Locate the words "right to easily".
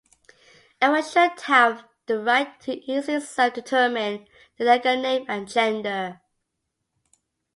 2.19-3.21